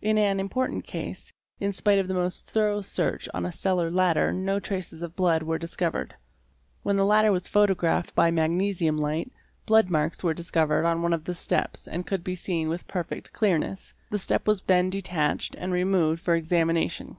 In 0.00 0.16
an 0.16 0.38
important 0.38 0.84
case, 0.84 1.32
in 1.58 1.72
spite 1.72 1.98
of 1.98 2.06
the 2.06 2.14
most 2.14 2.46
thorough 2.48 2.82
search 2.82 3.28
on 3.34 3.44
a 3.44 3.50
cellar 3.50 3.90
ladder 3.90 4.32
no 4.32 4.60
traces 4.60 5.02
of 5.02 5.16
blood 5.16 5.42
were 5.42 5.58
discovered. 5.58 6.14
When 6.84 6.94
the 6.94 7.04
ladder 7.04 7.32
was 7.32 7.48
photographed 7.48 8.14
by 8.14 8.30
magnesium 8.30 8.96
light, 8.96 9.32
blood 9.66 9.90
marks 9.90 10.22
were 10.22 10.34
discovered 10.34 10.84
on 10.84 11.02
one 11.02 11.12
of 11.12 11.24
the 11.24 11.34
steps 11.34 11.88
and 11.88 12.06
could 12.06 12.22
be 12.22 12.36
seen 12.36 12.68
with 12.68 12.86
perfect 12.86 13.32
clearness. 13.32 13.92
The 14.08 14.20
step 14.20 14.46
was 14.46 14.62
then 14.62 14.88
detached 14.88 15.56
and 15.58 15.72
removed 15.72 16.22
for 16.22 16.36
examination. 16.36 17.16